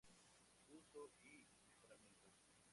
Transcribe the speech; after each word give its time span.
Uso 0.67 1.11
y 1.23 1.45
mejoramiento. 1.67 2.31